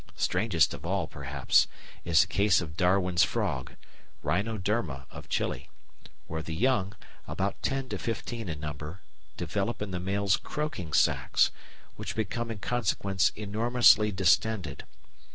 Strangest 0.15 0.73
of 0.73 0.83
all, 0.83 1.05
perhaps, 1.05 1.67
is 2.03 2.21
the 2.21 2.27
case 2.27 2.59
of 2.59 2.75
Darwin's 2.75 3.21
Frog 3.23 3.75
(Rhinoderma 4.23 5.05
of 5.11 5.29
Chili), 5.29 5.69
where 6.25 6.41
the 6.41 6.55
young, 6.55 6.95
about 7.27 7.61
ten 7.61 7.87
to 7.89 7.99
fifteen 7.99 8.49
in 8.49 8.59
number, 8.59 9.01
develop 9.37 9.79
in 9.79 9.91
the 9.91 9.99
male's 9.99 10.37
croaking 10.37 10.91
sacs, 10.91 11.51
which 11.97 12.15
become 12.15 12.49
in 12.49 12.57
consequence 12.57 13.29
enormously 13.35 14.11
distended. 14.11 14.85